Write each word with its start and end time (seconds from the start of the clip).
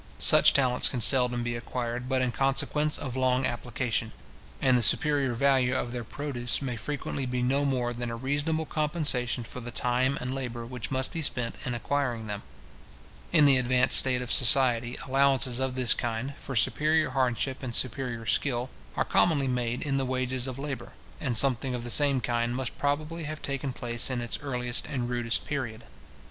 Such 0.17 0.53
talents 0.53 0.89
can 0.89 0.99
seldom 0.99 1.43
be 1.43 1.55
acquired 1.55 2.09
but 2.09 2.23
in 2.23 2.31
consequence 2.31 2.97
of 2.97 3.15
long 3.15 3.45
application, 3.45 4.13
and 4.59 4.75
the 4.75 4.81
superior 4.81 5.35
value 5.35 5.75
of 5.75 5.91
their 5.91 6.03
produce 6.03 6.59
may 6.59 6.75
frequently 6.75 7.27
be 7.27 7.43
no 7.43 7.65
more 7.65 7.93
than 7.93 8.09
a 8.09 8.15
reasonable 8.15 8.65
compensation 8.65 9.43
for 9.43 9.59
the 9.59 9.69
time 9.69 10.17
and 10.19 10.33
labour 10.33 10.65
which 10.65 10.89
must 10.89 11.11
be 11.13 11.21
spent 11.21 11.53
in 11.67 11.75
acquiring 11.75 12.25
them. 12.25 12.41
In 13.31 13.45
the 13.45 13.57
advanced 13.57 13.95
state 13.99 14.23
of 14.23 14.31
society, 14.31 14.97
allowances 15.05 15.59
of 15.59 15.75
this 15.75 15.93
kind, 15.93 16.33
for 16.35 16.55
superior 16.55 17.11
hardship 17.11 17.61
and 17.61 17.75
superior 17.75 18.25
skill, 18.25 18.71
are 18.95 19.05
commonly 19.05 19.47
made 19.47 19.83
in 19.83 19.97
the 19.97 20.03
wages 20.07 20.47
of 20.47 20.57
labour; 20.57 20.93
and 21.19 21.37
something 21.37 21.75
of 21.75 21.83
the 21.83 21.91
same 21.91 22.21
kind 22.21 22.55
must 22.55 22.75
probably 22.79 23.25
have 23.25 23.43
taken 23.43 23.71
place 23.71 24.09
in 24.09 24.19
its 24.19 24.39
earliest 24.41 24.87
and 24.87 25.11
rudest 25.11 25.45
period. 25.45 25.83